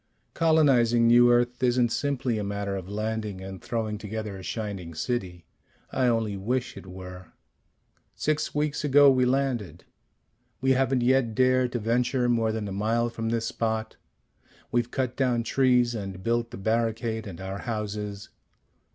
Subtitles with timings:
[0.33, 5.45] Colonizing New Earth isn't simply a matter of landing and throwing together a shining city.
[5.91, 7.33] I only wish it were.
[8.15, 9.85] "Six weeks ago we landed.
[10.59, 13.97] We haven't yet dared to venture more than a mile from this spot.
[14.71, 18.29] We've cut down trees and built the barricade and our houses.